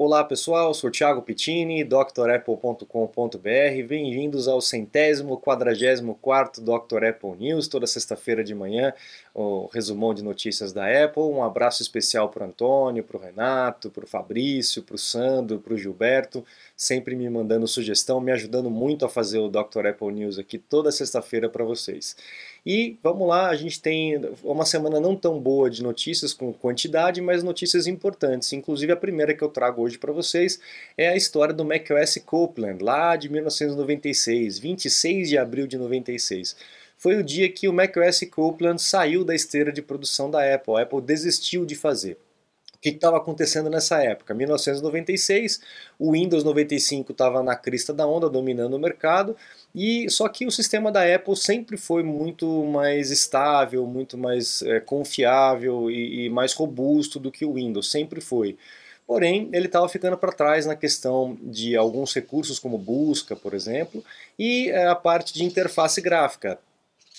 [0.00, 2.86] Olá pessoal, sou Thiago Pittini, drapple.com.br.
[3.88, 7.04] Bem-vindos ao centésimo, quadragésimo quarto Dr.
[7.06, 8.94] Apple News, toda sexta-feira de manhã,
[9.34, 11.24] o resumão de notícias da Apple.
[11.24, 15.58] Um abraço especial para o Antônio, para o Renato, para o Fabrício, para o Sandro,
[15.58, 16.44] para o Gilberto,
[16.76, 19.88] sempre me mandando sugestão, me ajudando muito a fazer o Dr.
[19.88, 22.14] Apple News aqui toda sexta-feira para vocês.
[22.70, 27.18] E vamos lá, a gente tem uma semana não tão boa de notícias com quantidade,
[27.22, 28.52] mas notícias importantes.
[28.52, 30.60] Inclusive a primeira que eu trago hoje para vocês
[30.94, 36.54] é a história do macOS Copeland, lá de 1996, 26 de abril de 96
[36.98, 40.74] foi o dia que o macOS Copeland saiu da esteira de produção da Apple.
[40.74, 42.18] A Apple desistiu de fazer.
[42.78, 44.32] O que estava acontecendo nessa época?
[44.32, 45.60] 1996,
[45.98, 49.36] o Windows 95 estava na crista da onda, dominando o mercado,
[49.74, 54.78] e só que o sistema da Apple sempre foi muito mais estável, muito mais é,
[54.78, 58.56] confiável e, e mais robusto do que o Windows, sempre foi.
[59.08, 64.04] Porém, ele estava ficando para trás na questão de alguns recursos como busca, por exemplo,
[64.38, 66.60] e é, a parte de interface gráfica.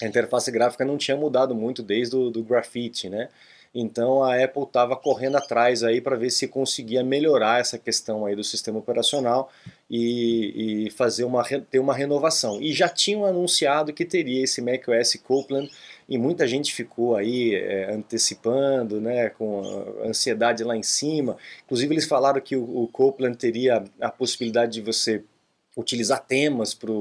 [0.02, 3.28] A interface gráfica não tinha mudado muito desde o do Graffiti, né?
[3.74, 8.36] Então a Apple estava correndo atrás aí para ver se conseguia melhorar essa questão aí
[8.36, 9.52] do sistema operacional
[9.90, 12.60] e, e, fazer uma ter uma renovação.
[12.62, 15.72] E já tinham anunciado que teria esse macOS Copeland
[16.08, 19.62] e muita gente ficou aí é, antecipando, né, com
[20.04, 21.38] ansiedade lá em cima.
[21.66, 25.24] Inclusive eles falaram que o, o Copeland teria a possibilidade de você
[25.78, 26.92] utilizar temas para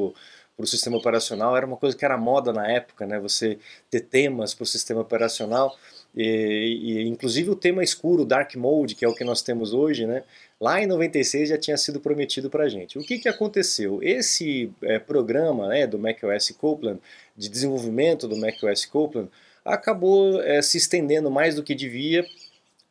[0.58, 3.20] para o sistema operacional era uma coisa que era moda na época, né?
[3.20, 5.72] Você ter temas para o sistema operacional
[6.20, 10.04] e, e, inclusive o tema escuro, Dark Mode, que é o que nós temos hoje,
[10.04, 10.24] né?
[10.60, 12.98] Lá em 96 já tinha sido prometido para a gente.
[12.98, 14.02] O que, que aconteceu?
[14.02, 16.98] Esse é, programa né, do macOS Copeland,
[17.36, 19.30] de desenvolvimento do macOS Copeland,
[19.64, 22.26] acabou é, se estendendo mais do que devia,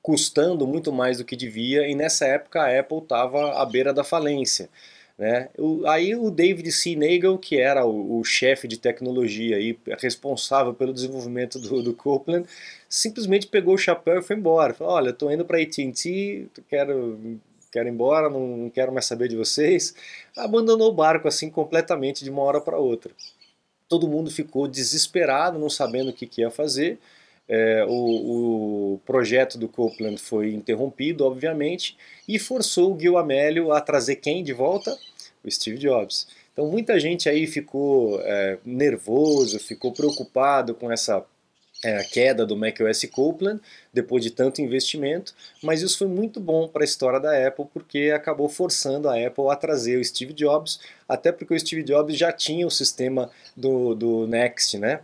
[0.01, 4.05] custando muito mais do que devia, e nessa época a Apple estava à beira da
[4.05, 4.69] falência.
[5.17, 5.49] Né?
[5.57, 6.95] O, aí o David C.
[6.95, 12.47] Nagel, que era o, o chefe de tecnologia e responsável pelo desenvolvimento do, do Copeland,
[12.87, 14.75] simplesmente pegou o chapéu e foi embora.
[14.75, 17.39] Falou, olha, estou indo para AT&T, quero,
[17.71, 19.95] quero ir embora, não, quero mais saber de vocês.
[20.35, 23.11] Abandonou o barco assim completamente de uma hora para outra.
[23.89, 26.99] Todo mundo ficou desesperado, não sabendo o que, que ia fazer.
[27.49, 31.97] É, o, o, projeto do Copeland foi interrompido, obviamente,
[32.27, 34.97] e forçou o Gil Amelio a trazer quem de volta?
[35.43, 36.27] O Steve Jobs.
[36.51, 41.23] Então muita gente aí ficou é, nervoso, ficou preocupado com essa
[41.83, 43.61] é, queda do macOS Copeland
[43.93, 48.11] depois de tanto investimento, mas isso foi muito bom para a história da Apple porque
[48.13, 52.31] acabou forçando a Apple a trazer o Steve Jobs, até porque o Steve Jobs já
[52.31, 55.01] tinha o sistema do, do Next, né?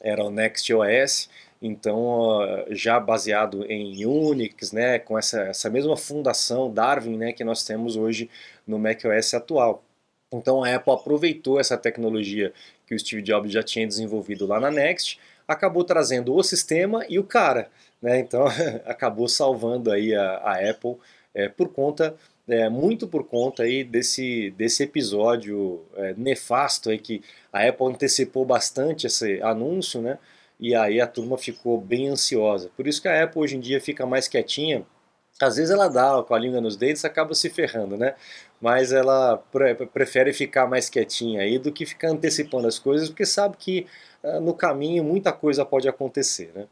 [0.00, 1.28] Era o Next OS,
[1.62, 2.40] então
[2.70, 7.96] já baseado em Unix, né, com essa, essa mesma fundação Darwin, né, que nós temos
[7.96, 8.28] hoje
[8.66, 9.82] no macOS atual.
[10.32, 12.52] Então a Apple aproveitou essa tecnologia
[12.86, 17.18] que o Steve Jobs já tinha desenvolvido lá na Next, acabou trazendo o sistema e
[17.18, 17.70] o cara,
[18.00, 18.18] né?
[18.18, 18.44] Então
[18.84, 20.96] acabou salvando aí a, a Apple
[21.34, 22.16] é, por conta
[22.48, 27.22] é, muito por conta aí desse, desse episódio é, nefasto aí que
[27.52, 30.18] a Apple antecipou bastante esse anúncio, né?
[30.62, 32.70] E aí a turma ficou bem ansiosa.
[32.76, 34.86] Por isso que a Apple hoje em dia fica mais quietinha.
[35.40, 38.14] Às vezes ela dá com a língua nos dentes acaba se ferrando, né?
[38.60, 43.26] Mas ela pre prefere ficar mais quietinha aí do que ficar antecipando as coisas, porque
[43.26, 43.88] sabe que
[44.22, 46.68] uh, no caminho muita coisa pode acontecer, né?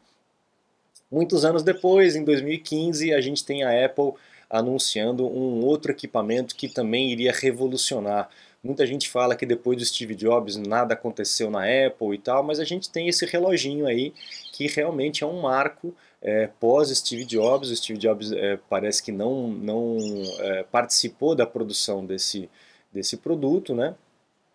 [1.11, 4.13] Muitos anos depois, em 2015, a gente tem a Apple
[4.49, 8.29] anunciando um outro equipamento que também iria revolucionar
[8.63, 12.59] Muita gente fala que depois do Steve Jobs nada aconteceu na Apple e tal, mas
[12.59, 14.13] a gente tem esse reloginho aí
[14.53, 17.71] que realmente é um marco é, pós Steve Jobs.
[17.71, 19.97] O Steve Jobs é, parece que não, não
[20.39, 22.47] é, participou da produção desse,
[22.93, 23.95] desse produto, né?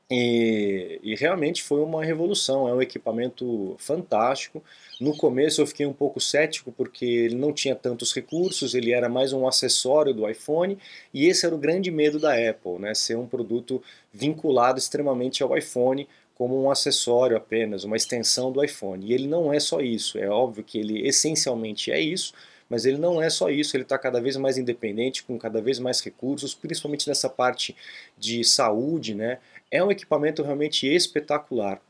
[0.08, 4.62] E, e, realmente foi uma revolução, é um equipamento fantástico.
[5.00, 9.08] No começo eu fiquei um pouco cético porque ele não tinha tantos recursos, ele era
[9.08, 10.78] mais um acessório do iPhone
[11.12, 12.94] e esse era o grande medo da Apple, né?
[12.94, 13.82] ser um produto
[14.12, 19.04] vinculado extremamente ao iPhone como um acessório apenas, uma extensão do iPhone.
[19.04, 22.32] E ele não é só isso, é óbvio que ele essencialmente é isso,
[22.68, 25.78] mas ele não é só isso, ele está cada vez mais independente, com cada vez
[25.78, 27.74] mais recursos, principalmente nessa parte
[28.18, 29.38] de saúde, né?
[29.70, 31.80] É um equipamento realmente espetacular.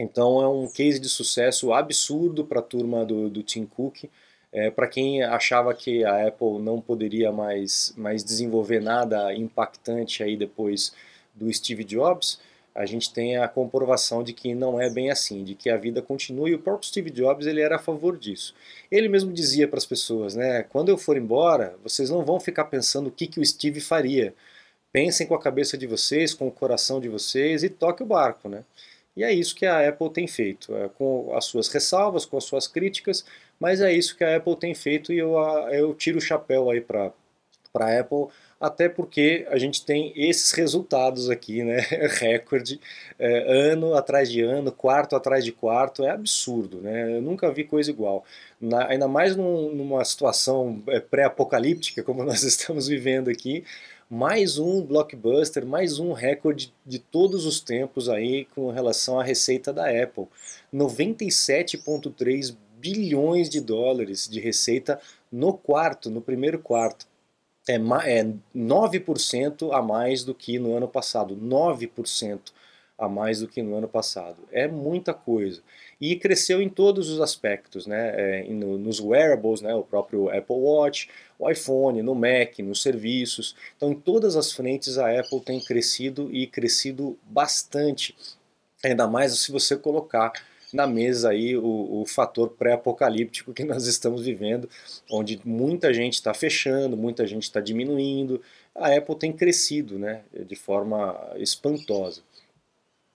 [0.00, 4.04] Então é um case de sucesso absurdo para a turma do, do Tim Cook.
[4.52, 10.36] É, para quem achava que a Apple não poderia mais, mais desenvolver nada impactante aí
[10.36, 10.94] depois
[11.34, 12.40] do Steve Jobs,
[12.74, 16.02] a gente tem a comprovação de que não é bem assim, de que a vida
[16.02, 18.54] continua e o próprio Steve Jobs ele era a favor disso.
[18.90, 22.64] Ele mesmo dizia para as pessoas, né, quando eu for embora, vocês não vão ficar
[22.64, 24.34] pensando o que, que o Steve faria.
[24.94, 28.48] Pensem com a cabeça de vocês, com o coração de vocês e toque o barco,
[28.48, 28.62] né?
[29.16, 32.44] E é isso que a Apple tem feito, é, com as suas ressalvas, com as
[32.44, 33.24] suas críticas,
[33.58, 35.34] mas é isso que a Apple tem feito e eu,
[35.72, 37.12] eu tiro o chapéu aí para
[37.74, 38.28] a Apple
[38.64, 41.80] até porque a gente tem esses resultados aqui, né?
[42.18, 42.80] Recorde,
[43.18, 47.18] é, ano atrás de ano, quarto atrás de quarto, é absurdo, né?
[47.18, 48.24] Eu nunca vi coisa igual.
[48.58, 53.64] Na, ainda mais num, numa situação é, pré-apocalíptica como nós estamos vivendo aqui,
[54.08, 59.74] mais um blockbuster, mais um recorde de todos os tempos aí com relação à receita
[59.74, 60.24] da Apple.
[60.72, 64.98] 97,3 bilhões de dólares de receita
[65.30, 67.06] no quarto, no primeiro quarto
[67.68, 71.36] é, é 9% a mais do que no ano passado.
[71.36, 72.40] 9%
[72.96, 74.36] a mais do que no ano passado.
[74.52, 75.62] É muita coisa.
[76.00, 78.12] E cresceu em todos os aspectos, né?
[78.16, 79.74] É, no, nos wearables, né?
[79.74, 81.08] o próprio Apple Watch,
[81.38, 83.56] o iPhone, no Mac, nos serviços.
[83.76, 88.14] Então, em todas as frentes, a Apple tem crescido e crescido bastante.
[88.84, 90.32] Ainda mais se você colocar
[90.74, 94.68] na mesa aí o, o fator pré-apocalíptico que nós estamos vivendo,
[95.10, 98.42] onde muita gente está fechando, muita gente está diminuindo.
[98.74, 102.22] A Apple tem crescido né, de forma espantosa.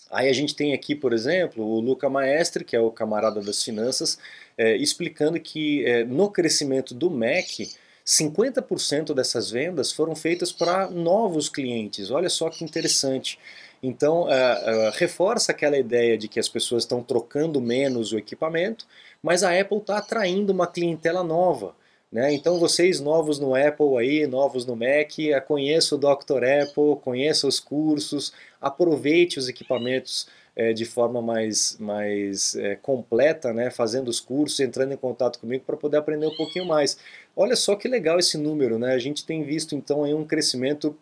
[0.10, 3.64] Aí a gente tem aqui, por exemplo, o Luca Maestre, que é o camarada das
[3.64, 4.18] finanças,
[4.58, 7.60] é, explicando que é, no crescimento do Mac,
[8.06, 12.10] 50% dessas vendas foram feitas para novos clientes.
[12.10, 13.38] Olha só que interessante.
[13.82, 18.86] Então, uh, uh, reforça aquela ideia de que as pessoas estão trocando menos o equipamento,
[19.24, 21.76] mas a Apple está atraindo uma clientela nova.
[22.12, 22.34] Né?
[22.34, 25.12] Então, vocês novos no Apple aí, novos no Mac,
[25.48, 26.44] conheça o Dr.
[26.44, 33.70] Apple, conheça os cursos, aproveite os equipamentos é, de forma mais, mais é, completa, né?
[33.70, 36.98] fazendo os cursos, entrando em contato comigo para poder aprender um pouquinho mais.
[37.36, 38.94] Olha só que legal esse número, né?
[38.94, 40.98] a gente tem visto então aí um crescimento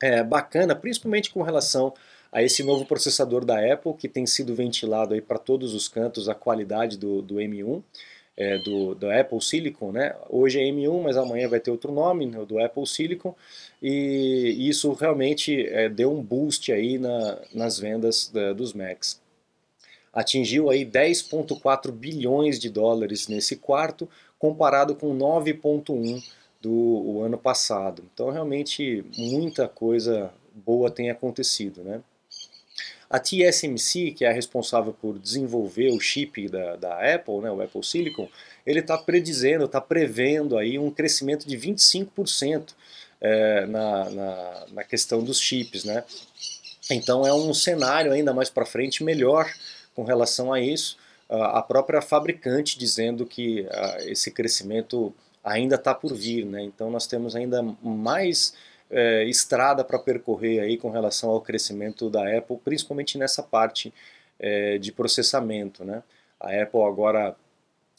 [0.00, 1.92] é, bacana, principalmente com relação
[2.32, 6.34] a esse novo processador da Apple, que tem sido ventilado para todos os cantos a
[6.34, 7.82] qualidade do, do M1,
[8.34, 9.92] é, do, do Apple Silicon.
[9.92, 10.16] Né?
[10.30, 13.36] Hoje é M1, mas amanhã vai ter outro nome, né, do Apple Silicon,
[13.82, 19.20] e isso realmente é, deu um boost aí na, nas vendas da, dos Macs.
[20.10, 24.08] Atingiu aí 10,4 bilhões de dólares nesse quarto,
[24.38, 26.22] comparado com 9,1
[26.60, 28.04] do ano passado.
[28.12, 32.02] Então realmente muita coisa boa tem acontecido, né?
[33.12, 37.60] A TSMC, que é a responsável por desenvolver o chip da, da Apple, né, o
[37.60, 38.26] Apple Silicon,
[38.64, 42.70] ele está predizendo, está prevendo aí um crescimento de 25%
[43.20, 45.84] é, na, na, na questão dos chips.
[45.84, 46.02] Né?
[46.90, 49.52] Então é um cenário ainda mais para frente melhor
[49.94, 50.96] com relação a isso.
[51.28, 53.66] A própria fabricante dizendo que
[54.06, 56.46] esse crescimento ainda está por vir.
[56.46, 56.62] Né?
[56.62, 58.54] Então nós temos ainda mais
[58.92, 63.92] é, estrada para percorrer aí com relação ao crescimento da Apple, principalmente nessa parte
[64.38, 65.84] é, de processamento.
[65.84, 66.02] Né?
[66.38, 67.34] A Apple agora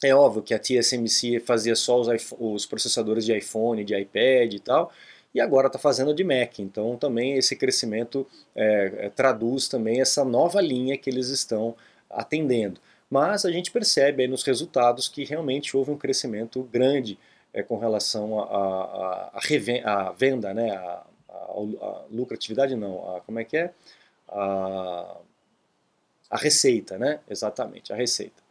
[0.02, 2.08] é óbvio que a TSMC fazia só os,
[2.38, 4.92] os, processadores de iPhone, de iPad e tal,
[5.34, 6.60] e agora está fazendo de Mac.
[6.60, 11.74] Então também esse crescimento é, é, traduz também essa nova linha que eles estão
[12.08, 12.80] atendendo.
[13.10, 17.18] Mas a gente percebe nos resultados que realmente houve um crescimento grande
[17.54, 21.06] é, com relação à a, venda, né, a,
[22.10, 23.72] lucratividade não, a, como é que é?
[24.28, 25.16] A,
[26.28, 27.20] a receita, né?
[27.30, 28.42] Exatamente, a receita.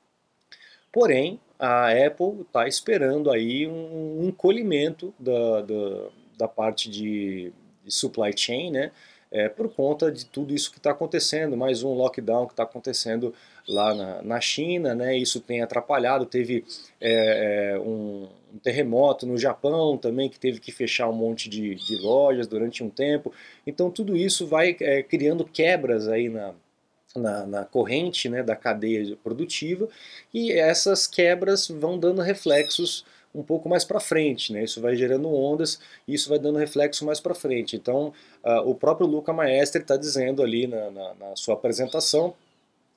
[0.92, 7.52] Porém, a Apple está esperando aí um encolhimento da, da, da parte de,
[7.84, 8.92] de supply chain, né?
[9.34, 13.34] É, por conta de tudo isso que está acontecendo, mais um lockdown que está acontecendo
[13.68, 15.18] lá na, na China, né?
[15.18, 16.24] Isso tem atrapalhado.
[16.24, 16.64] Teve
[17.02, 21.74] é, é, um, um, terremoto no Japão também que teve que fechar um monte de,
[21.74, 23.34] de lojas durante um tempo.
[23.66, 26.54] Então tudo isso vai é, criando quebras aí na,
[27.16, 29.90] na, na, corrente né, da cadeia produtiva
[30.32, 34.64] e essas quebras vão dando reflexos um pouco mais para frente, né?
[34.64, 37.76] Isso vai gerando ondas e isso vai dando reflexo mais para frente.
[37.76, 38.14] Então,
[38.44, 42.36] uh, o próprio Luca Maestre está dizendo ali na, na, na, sua apresentação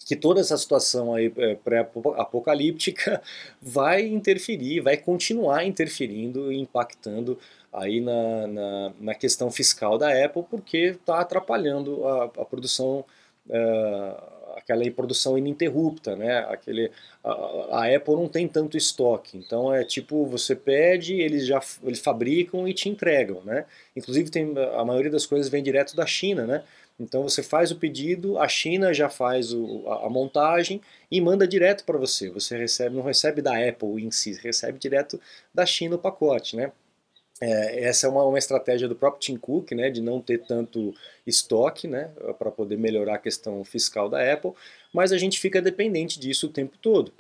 [0.04, 3.20] que toda essa situação aí é, pré-apocalíptica
[3.60, 7.38] vai interferir, vai continuar interferindo e impactando
[7.72, 13.04] aí na, na, na, questão fiscal da Apple, porque está atrapalhando a, a produção,
[13.48, 16.38] uh, aquela produção ininterrupta, né?
[16.48, 16.90] Aquele,
[17.22, 22.00] a, a, Apple não tem tanto estoque, então é tipo você pede, eles já eles
[22.00, 23.66] fabricam e te entregam, né?
[23.94, 26.64] Inclusive tem a maioria das coisas vem direto da China, né?
[26.98, 31.46] Então você faz o pedido, a China já faz o, a, a, montagem e manda
[31.46, 32.30] direto para você.
[32.30, 35.20] Você recebe, não recebe da Apple em si, recebe direto
[35.52, 36.72] da China o pacote, né?
[37.40, 40.94] É, essa é uma, uma estratégia do próprio Tim Cook, né, de não ter tanto
[41.26, 44.52] estoque, né, para poder melhorar a questão fiscal da Apple,
[44.92, 47.12] mas a gente fica dependente disso o tempo todo.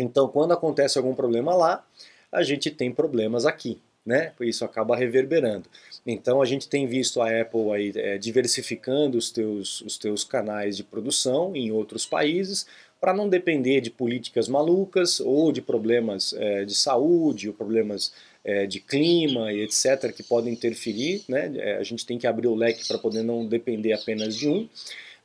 [0.00, 1.84] Então, quando acontece algum problema lá,
[2.30, 4.32] a gente tem problemas aqui, né?
[4.40, 5.68] Isso acaba reverberando.
[6.06, 10.76] Então, a gente tem visto a Apple aí é, diversificando os teus, os teus canais
[10.76, 12.66] de produção em outros países
[13.00, 18.12] para não depender de políticas malucas ou de problemas é, de saúde ou problemas
[18.48, 21.22] é, de clima e etc., que podem interferir.
[21.28, 21.52] Né?
[21.56, 24.66] É, a gente tem que abrir o leque para poder não depender apenas de um.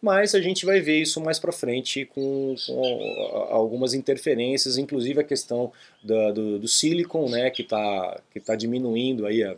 [0.02, 5.24] Mas a gente vai ver isso mais para frente com, com, algumas interferências, inclusive a
[5.24, 5.72] questão
[6.04, 9.56] da, do, do silicon, né, que está que tá diminuindo aí a,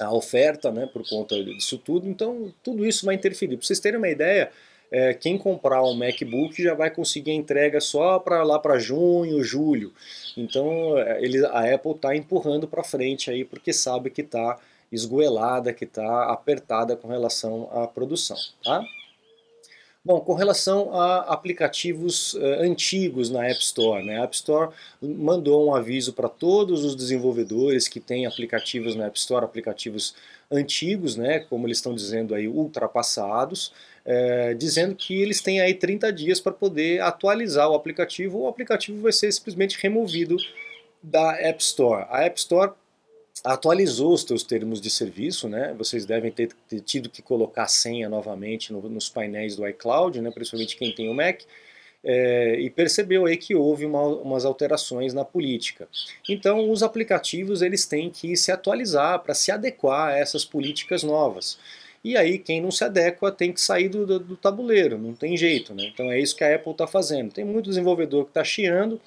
[0.00, 2.08] a oferta né, por conta disso tudo.
[2.08, 3.56] Então, tudo isso vai interferir.
[3.56, 4.50] Para vocês terem uma ideia,
[4.90, 9.42] é, quem comprar um MacBook já vai conseguir a entrega só para lá para junho,
[9.42, 9.92] julho.
[10.36, 14.58] Então é, ele, a Apple está empurrando para frente aí porque sabe que está
[14.90, 18.36] esgoelada, que está apertada com relação à produção.
[18.62, 18.84] Tá?
[20.06, 24.20] Bom, com relação a aplicativos uh, antigos na App Store, né?
[24.20, 29.18] a App Store mandou um aviso para todos os desenvolvedores que têm aplicativos na App
[29.18, 30.14] Store, aplicativos
[30.48, 31.40] antigos, né?
[31.40, 33.72] como eles estão dizendo aí, ultrapassados,
[34.06, 38.48] é, dizendo que eles têm aí 30 dias para poder atualizar o aplicativo, ou o
[38.48, 40.36] aplicativo vai ser simplesmente removido
[41.02, 42.06] da App Store.
[42.08, 42.72] A App Store
[43.44, 45.74] atualizou os seus termos de serviço, né?
[45.76, 46.50] Vocês devem ter,
[46.84, 50.30] tido que colocar senha novamente no, nos painéis do iCloud, né?
[50.30, 51.40] Principalmente quem tem o Mac.
[52.04, 55.88] É, e percebeu aí que houve uma, umas alterações na política.
[56.28, 61.58] Então, os aplicativos eles têm que se atualizar para se adequar a essas políticas novas.
[62.06, 65.36] E aí quem não se adequa tem que sair do, do, do tabuleiro, não tem
[65.36, 65.74] jeito.
[65.74, 65.90] Né?
[65.92, 67.32] Então é isso que a Apple está fazendo.
[67.32, 69.00] Tem muito desenvolvedor que está chiando,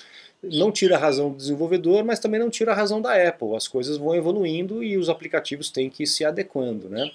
[0.44, 3.56] não tira a razão do desenvolvedor, mas também não tira a razão da Apple.
[3.56, 6.90] As coisas vão evoluindo e os aplicativos têm que ir se adequando.
[6.90, 7.10] Né?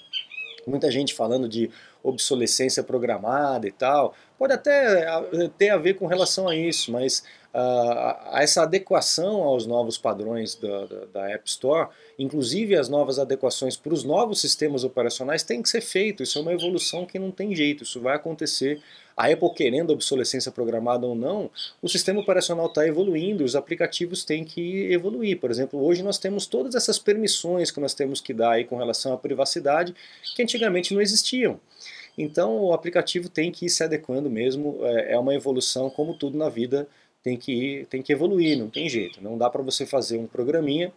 [0.66, 1.70] Muita gente falando de
[2.02, 4.14] obsolescência programada e tal.
[4.38, 5.06] Pode até
[5.58, 7.22] ter a ver com relação a isso, mas
[7.56, 13.76] a essa adequação aos novos padrões da, da, da, App Store, inclusive as novas adequações
[13.76, 16.24] para os novos sistemas operacionais, tem que ser feito.
[16.24, 18.82] Isso é uma evolução que não tem jeito, isso vai acontecer.
[19.16, 21.48] A Apple querendo obsolescência programada ou não,
[21.80, 25.38] o sistema operacional está evoluindo, os aplicativos têm que evoluir.
[25.38, 28.76] Por exemplo, hoje nós temos todas essas permissões que nós temos que dar aí com
[28.76, 29.94] relação à privacidade
[30.34, 31.60] que antigamente não existiam.
[32.18, 36.36] Então o aplicativo tem que ir se adequando mesmo, é, é uma evolução como tudo
[36.36, 36.88] na vida
[37.24, 39.20] tem que ir, tem que evoluir, não tem jeito.
[39.22, 40.92] Não dá para você fazer um programinha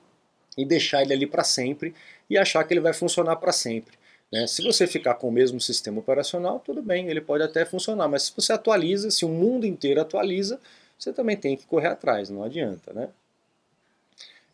[0.58, 1.96] e deixar ele ali para sempre
[2.30, 3.98] e achar que ele vai funcionar para sempre.
[4.30, 4.46] Né?
[4.46, 8.24] Se você ficar com o mesmo sistema operacional, tudo bem, ele pode até funcionar, mas
[8.24, 10.60] se você atualiza, se o mundo inteiro atualiza,
[11.00, 12.92] você também tem que correr atrás, não adianta.
[12.92, 13.08] Né?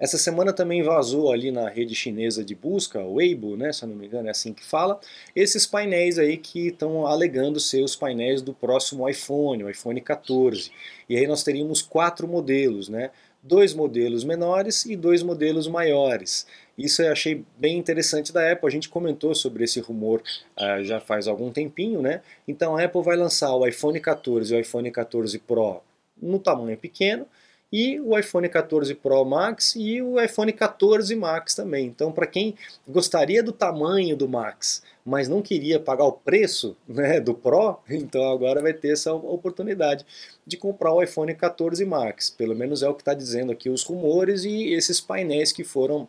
[0.03, 4.05] Essa semana também vazou ali na rede chinesa de busca, Weibo, né, se não me
[4.05, 4.99] engano é assim que fala,
[5.33, 10.73] esses painéis aí que estão alegando ser os painéis do próximo iPhone, o iPhone 14.
[11.07, 13.11] E aí nós teríamos quatro modelos, né?
[13.41, 16.45] Dois modelos menores e dois modelos maiores.
[16.77, 18.67] Isso eu achei bem interessante da Apple.
[18.67, 20.21] A gente comentou sobre esse rumor
[20.59, 22.21] uh, já faz algum tempinho, né?
[22.45, 25.81] Então a Apple vai lançar o iPhone 14 e o iPhone 14 Pro
[26.21, 27.25] no tamanho pequeno
[27.73, 31.87] e o iPhone 14 Pro Max e o iPhone 14 Max também.
[31.87, 32.53] Então, para quem
[32.87, 38.31] gostaria do tamanho do Max, mas não queria pagar o preço né, do Pro, então
[38.31, 40.05] agora vai ter essa oportunidade
[40.45, 42.29] de comprar o iPhone 14 Max.
[42.29, 46.07] Pelo menos é o que está dizendo aqui os rumores e esses painéis que foram,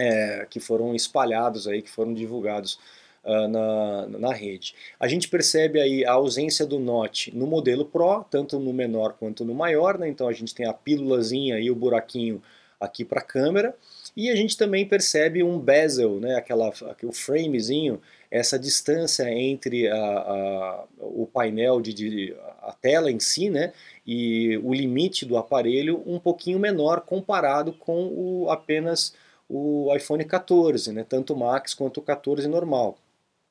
[0.00, 2.78] é, que foram espalhados aí, que foram divulgados
[3.24, 4.74] uh, na, na rede.
[4.98, 9.44] A gente percebe aí a ausência do NOT no modelo Pro, tanto no menor quanto
[9.44, 10.08] no maior, né?
[10.08, 12.42] então a gente tem a pílulazinha e o buraquinho
[12.80, 13.76] aqui para a câmera,
[14.16, 16.34] e a gente também percebe um bezel, né?
[16.34, 16.70] Aquela,
[17.04, 23.48] o framezinho, essa distância entre a, a, o painel, de, de, a tela em si,
[23.48, 23.72] né?
[24.06, 29.14] e o limite do aparelho um pouquinho menor comparado com o, apenas
[29.48, 31.04] o iPhone 14, né?
[31.08, 32.98] tanto o Max quanto o 14 normal.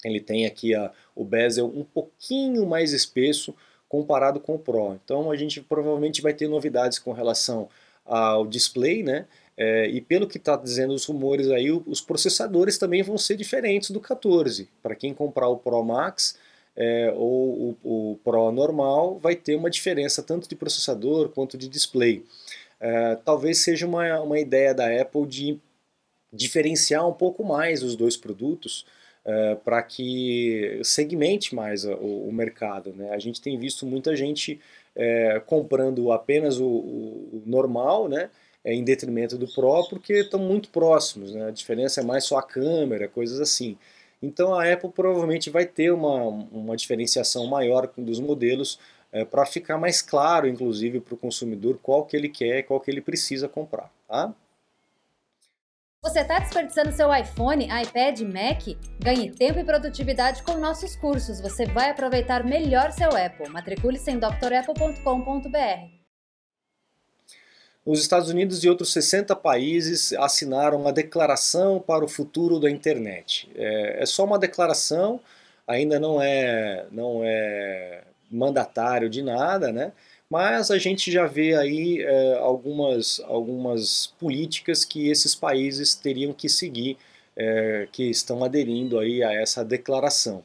[0.03, 3.53] Ele tem aqui a, o bezel um pouquinho mais espesso
[3.87, 4.97] comparado com o Pro.
[5.03, 7.67] Então a gente provavelmente vai ter novidades com relação
[8.05, 9.25] ao display, né?
[9.57, 13.91] É, e pelo que está dizendo os rumores aí, os processadores também vão ser diferentes
[13.91, 14.69] do 14.
[14.81, 16.37] Para quem comprar o Pro Max,
[16.75, 21.67] é, ou o, o, Pro normal vai ter uma diferença tanto de processador quanto de
[21.67, 22.25] display.
[22.79, 25.59] É, talvez seja uma, uma ideia da Apple de
[26.33, 28.85] diferenciar um pouco mais os dois produtos
[29.25, 32.93] é, para que segmente mais o, o mercado.
[32.93, 33.09] Né?
[33.11, 34.59] A gente tem visto muita gente
[34.95, 38.29] é, comprando apenas o, o normal, né?
[38.63, 41.47] É, em detrimento do Pro, porque estão muito próximos, né?
[41.47, 43.75] a diferença é mais só a câmera, coisas assim.
[44.21, 48.77] Então a Apple provavelmente vai ter uma, uma diferenciação maior dos modelos
[49.11, 52.91] é, para ficar mais claro, inclusive, para o consumidor qual que ele quer, qual que
[52.91, 53.91] ele precisa comprar.
[54.07, 54.33] Tá?
[56.03, 58.75] Você está desperdiçando seu iPhone, iPad, Mac?
[58.99, 61.39] Ganhe tempo e produtividade com nossos cursos.
[61.39, 63.47] Você vai aproveitar melhor seu Apple.
[63.49, 65.91] Matricule-se em drapple.com.br.
[67.85, 73.47] Os Estados Unidos e outros 60 países assinaram a Declaração para o Futuro da Internet.
[73.53, 75.19] É, é só uma declaração,
[75.67, 79.91] ainda não é, não é mandatário de nada, né?
[80.31, 86.47] Mas a gente já vê aí é, algumas, algumas políticas que esses países teriam que
[86.47, 86.97] seguir,
[87.35, 90.41] é, que estão aderindo aí a essa declaração.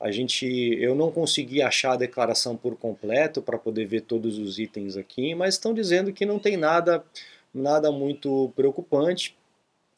[0.00, 0.46] A gente,
[0.80, 5.34] eu não consegui achar a declaração por completo para poder ver todos os itens aqui,
[5.34, 7.04] mas estão dizendo que não tem nada,
[7.52, 9.36] nada muito preocupante.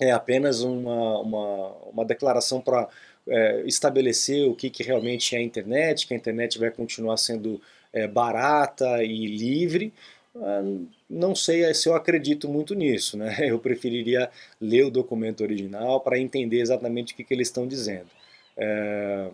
[0.00, 2.88] É apenas uma, uma, uma declaração para
[3.28, 7.60] é, estabelecer o que, que realmente é a internet, que a internet vai continuar sendo
[7.92, 9.92] é, barata e livre.
[10.36, 10.62] Ah,
[11.08, 13.36] não sei se eu acredito muito nisso, né?
[13.48, 14.30] Eu preferiria
[14.60, 18.08] ler o documento original para entender exatamente o que, que eles estão dizendo.
[18.56, 19.30] É,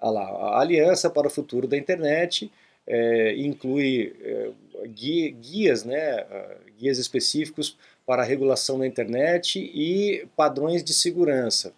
[0.00, 2.50] lá, a Aliança para o Futuro da Internet
[2.86, 4.50] é, inclui é,
[4.88, 6.24] guias, né,
[6.78, 11.72] guias específicos para a regulação da internet e padrões de segurança.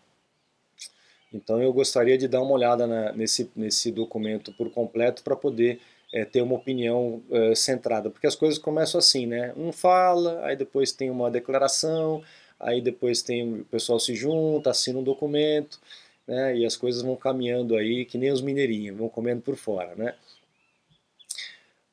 [1.34, 5.80] Então eu gostaria de dar uma olhada na, nesse, nesse documento por completo para poder
[6.12, 9.52] é, ter uma opinião é, centrada, porque as coisas começam assim, né?
[9.56, 12.22] Um fala, aí depois tem uma declaração,
[12.58, 15.80] aí depois tem o pessoal se junta, assina um documento,
[16.26, 19.94] né, e as coisas vão caminhando aí que nem os mineirinhos, vão comendo por fora,
[19.96, 20.14] né.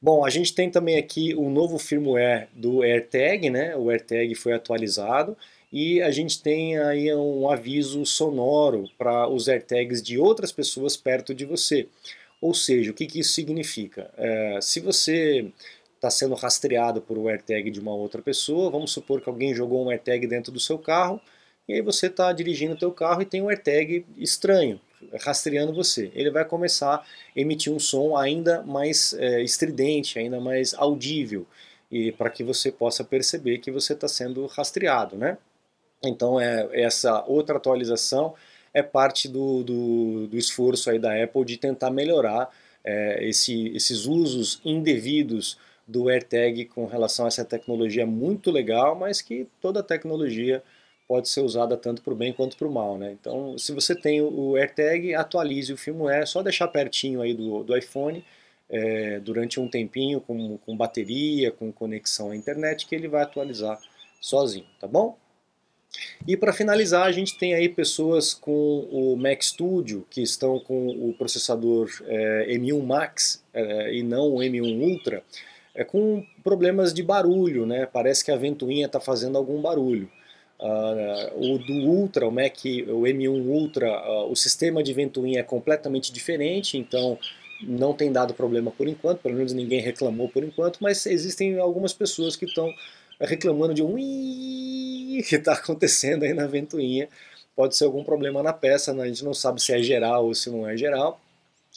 [0.01, 4.53] Bom, a gente tem também aqui o novo firmware do AirTag, né, o AirTag foi
[4.53, 5.37] atualizado,
[5.71, 11.33] e a gente tem aí um aviso sonoro para os AirTags de outras pessoas perto
[11.33, 11.87] de você.
[12.41, 14.11] Ou seja, o que, que isso significa?
[14.17, 15.51] É, se você
[15.95, 19.85] está sendo rastreado por um AirTag de uma outra pessoa, vamos supor que alguém jogou
[19.85, 21.21] um AirTag dentro do seu carro,
[21.67, 24.81] e aí você está dirigindo o teu carro e tem um AirTag estranho
[25.21, 26.11] rastreando você.
[26.13, 27.05] Ele vai começar a
[27.35, 31.45] emitir um som ainda mais é, estridente, ainda mais audível,
[31.91, 35.37] e para que você possa perceber que você está sendo rastreado, né?
[36.03, 38.33] Então é, essa outra atualização
[38.73, 42.49] é parte do, do, do esforço aí da Apple de tentar melhorar
[42.83, 49.21] é, esse, esses usos indevidos do AirTag com relação a essa tecnologia muito legal, mas
[49.21, 50.63] que toda tecnologia
[51.07, 52.97] pode ser usada tanto para o bem quanto para o mal.
[52.97, 53.11] Né?
[53.19, 57.63] Então, se você tem o AirTag, atualize o firmware, é só deixar pertinho aí do,
[57.63, 58.23] do iPhone
[58.69, 63.77] é, durante um tempinho com, com bateria, com conexão à internet, que ele vai atualizar
[64.21, 65.17] sozinho, tá bom?
[66.27, 70.87] E para finalizar, a gente tem aí pessoas com o Mac Studio que estão com
[70.87, 75.23] o processador é, M1 Max é, e não o M1 Ultra,
[75.75, 77.85] é, com problemas de barulho, né?
[77.85, 80.09] Parece que a ventoinha está fazendo algum barulho.
[80.59, 82.55] Uh, o do Ultra, o Mac,
[82.87, 87.17] o M1 Ultra, uh, o sistema de ventoinha é completamente diferente, então
[87.63, 91.93] não tem dado problema por enquanto, pelo menos ninguém reclamou por enquanto, mas existem algumas
[91.93, 92.71] pessoas que estão
[93.21, 97.07] reclamando de um que está acontecendo aí na ventoinha.
[97.55, 99.03] Pode ser algum problema na peça, né?
[99.03, 101.19] a gente não sabe se é geral ou se não é geral,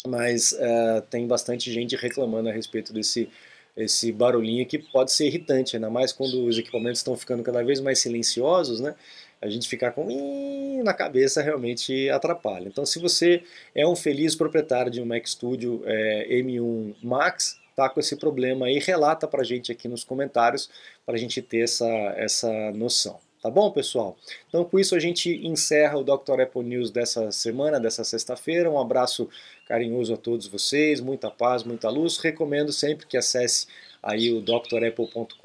[0.06, 3.28] mas uh, tem bastante gente reclamando a respeito desse
[3.76, 7.80] esse barulhinho que pode ser irritante, ainda mais quando os equipamentos estão ficando cada vez
[7.80, 8.94] mais silenciosos, né?
[9.42, 12.68] A gente ficar com na cabeça realmente atrapalha.
[12.68, 13.42] Então, se você
[13.74, 18.66] é um feliz proprietário de um Mac Studio é, M1 Max, tá com esse problema
[18.66, 20.68] aí, relata para a gente aqui nos comentários
[21.04, 23.18] para a gente ter essa, essa noção.
[23.44, 24.16] Tá bom, pessoal?
[24.48, 26.40] Então, com isso, a gente encerra o Dr.
[26.40, 28.70] Apple News dessa semana, dessa sexta-feira.
[28.70, 29.28] Um abraço
[29.68, 32.16] carinhoso a todos vocês, muita paz, muita luz.
[32.16, 33.66] Recomendo sempre que acesse
[34.04, 35.38] aí o drapple.com.br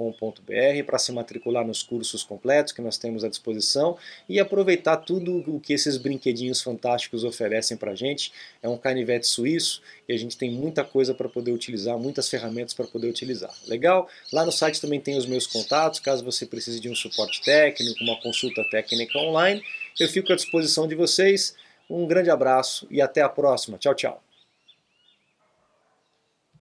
[0.86, 5.60] para se matricular nos cursos completos que nós temos à disposição e aproveitar tudo o
[5.60, 8.34] que esses brinquedinhos fantásticos oferecem para a gente.
[8.62, 12.74] É um canivete suíço e a gente tem muita coisa para poder utilizar, muitas ferramentas
[12.74, 13.54] para poder utilizar.
[13.66, 14.10] Legal?
[14.34, 18.04] Lá no site também tem os meus contatos, caso você precise de um suporte técnico,
[18.04, 19.64] uma consulta técnica online,
[19.98, 21.56] eu fico à disposição de vocês.
[21.90, 23.78] Um grande abraço e até a próxima.
[23.78, 24.29] Tchau, tchau.